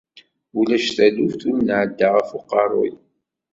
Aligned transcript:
Ulac 0.59 0.85
taluft 0.95 1.41
ur 1.51 1.57
nɛedda 1.61 2.07
ɣef 2.15 2.29
uqerruy. 2.37 2.91